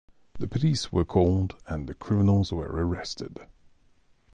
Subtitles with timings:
[0.39, 3.41] The police were called, and the criminals were arrested.